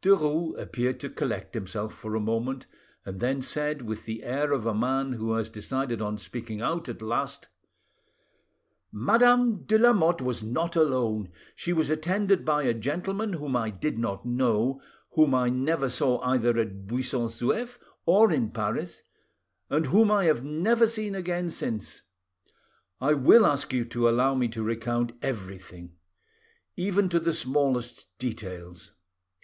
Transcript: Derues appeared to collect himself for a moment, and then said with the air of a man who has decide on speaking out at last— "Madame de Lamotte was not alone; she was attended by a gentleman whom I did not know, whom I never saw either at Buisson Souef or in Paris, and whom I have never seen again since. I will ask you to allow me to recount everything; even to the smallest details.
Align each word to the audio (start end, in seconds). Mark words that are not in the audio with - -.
Derues 0.00 0.56
appeared 0.60 1.00
to 1.00 1.10
collect 1.10 1.54
himself 1.54 1.92
for 1.92 2.14
a 2.14 2.20
moment, 2.20 2.68
and 3.04 3.18
then 3.18 3.42
said 3.42 3.82
with 3.82 4.04
the 4.04 4.22
air 4.22 4.52
of 4.52 4.64
a 4.64 4.72
man 4.72 5.14
who 5.14 5.32
has 5.32 5.50
decide 5.50 6.00
on 6.00 6.16
speaking 6.16 6.60
out 6.60 6.88
at 6.88 7.02
last— 7.02 7.48
"Madame 8.92 9.64
de 9.64 9.76
Lamotte 9.76 10.20
was 10.22 10.40
not 10.40 10.76
alone; 10.76 11.32
she 11.56 11.72
was 11.72 11.90
attended 11.90 12.44
by 12.44 12.62
a 12.62 12.72
gentleman 12.72 13.32
whom 13.32 13.56
I 13.56 13.70
did 13.70 13.98
not 13.98 14.24
know, 14.24 14.80
whom 15.14 15.34
I 15.34 15.48
never 15.48 15.88
saw 15.88 16.20
either 16.20 16.56
at 16.60 16.86
Buisson 16.86 17.26
Souef 17.28 17.78
or 18.06 18.30
in 18.30 18.52
Paris, 18.52 19.02
and 19.68 19.86
whom 19.86 20.12
I 20.12 20.26
have 20.26 20.44
never 20.44 20.86
seen 20.86 21.16
again 21.16 21.50
since. 21.50 22.02
I 23.00 23.14
will 23.14 23.44
ask 23.44 23.72
you 23.72 23.84
to 23.86 24.08
allow 24.08 24.36
me 24.36 24.46
to 24.46 24.62
recount 24.62 25.10
everything; 25.22 25.96
even 26.76 27.08
to 27.08 27.18
the 27.18 27.32
smallest 27.34 28.06
details. 28.20 28.92